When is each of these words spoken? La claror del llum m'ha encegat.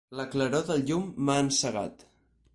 La 0.19 0.23
claror 0.35 0.63
del 0.69 0.81
llum 0.87 1.05
m'ha 1.29 1.37
encegat. 1.45 2.07